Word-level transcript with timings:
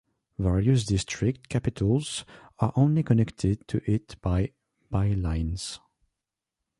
Various 0.39 0.83
district 0.85 1.47
capitals 1.47 2.25
are 2.57 2.73
only 2.75 3.03
connected 3.03 3.67
to 3.67 3.81
it 3.85 4.15
by 4.19 4.49
bylines. 4.91 5.77